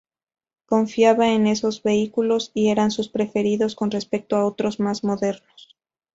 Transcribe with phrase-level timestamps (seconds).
[0.65, 5.77] Confiaba en esos vehículos y eran sus preferidos con respecto a otros más modernos.